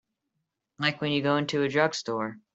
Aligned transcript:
Like 0.79 0.99
when 0.99 1.11
you 1.11 1.21
go 1.21 1.37
into 1.37 1.61
a 1.61 1.69
drugstore. 1.69 2.39